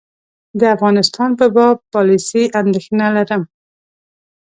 [0.59, 3.41] د افغانستان په باب پالیسي اندېښنه لرم.